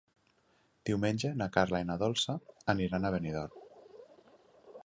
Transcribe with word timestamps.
Diumenge 0.89 1.31
na 1.41 1.49
Carla 1.59 1.83
i 1.83 1.87
na 1.91 1.99
Dolça 2.05 2.39
aniran 2.75 3.07
a 3.11 3.15
Benidorm. 3.17 3.65